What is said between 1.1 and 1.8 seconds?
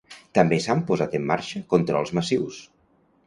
en marxa